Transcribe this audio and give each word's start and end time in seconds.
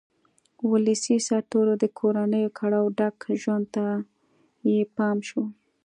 ولسي 0.71 1.15
سرتېرو 1.27 1.73
د 1.83 1.85
کورنیو 1.99 2.55
کړاوه 2.59 2.91
ډک 2.97 3.17
ژوند 3.41 3.65
ته 3.75 3.85
یې 4.69 4.77
پام 4.97 5.17
شو. 5.27 5.43